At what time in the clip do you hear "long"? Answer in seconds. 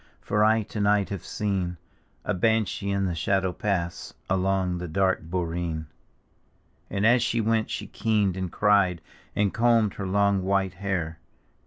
10.07-10.41